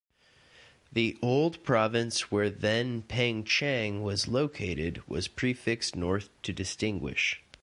The 0.91 1.15
old 1.21 1.61
province 1.63 2.31
where 2.31 2.49
then 2.49 3.03
Pengcheng 3.03 4.01
was 4.01 4.27
located 4.27 5.03
was 5.07 5.27
prefixed 5.27 5.95
"North" 5.95 6.29
to 6.41 6.51
distinguish. 6.51 7.39